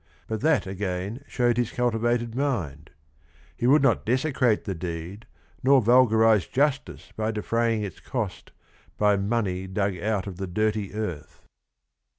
[0.25, 2.89] But that again showed his cultivated mind.
[3.55, 5.27] He would not desecrate the deed,
[5.61, 8.51] nor vulgarize justice by defraying its cost"
[8.97, 11.43] by money dug out of the dirty earth."